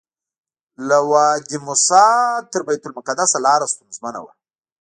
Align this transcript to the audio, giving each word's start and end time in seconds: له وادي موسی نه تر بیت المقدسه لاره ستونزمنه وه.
له 0.87 0.97
وادي 1.11 1.57
موسی 1.65 2.01
نه 2.41 2.45
تر 2.51 2.61
بیت 2.67 2.83
المقدسه 2.87 3.37
لاره 3.45 3.65
ستونزمنه 3.73 4.19
وه. 4.23 4.33